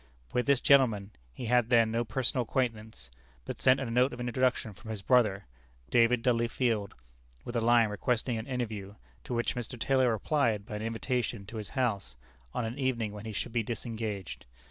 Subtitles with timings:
[0.33, 3.11] With this gentleman he had then no personal acquaintance,
[3.45, 5.45] but sent a note of introduction from his brother,
[5.91, 6.95] David Dudley Field,
[7.45, 8.95] with a line requesting an interview,
[9.25, 9.79] to which Mr.
[9.79, 12.15] Taylor replied by an invitation to his house
[12.51, 14.47] on an evening when he should be disengaged.